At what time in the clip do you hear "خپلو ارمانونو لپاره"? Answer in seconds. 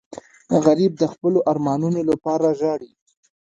1.13-2.47